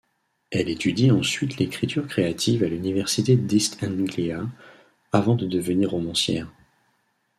Elle 0.49 0.69
étudie 0.69 1.11
ensuite 1.11 1.57
l'écriture 1.57 2.07
créative 2.07 2.63
à 2.63 2.67
l'université 2.67 3.35
d'East 3.37 3.83
Anglia 3.83 4.47
avant 5.11 5.35
de 5.35 5.45
devenir 5.45 5.91
romancière. 5.91 6.51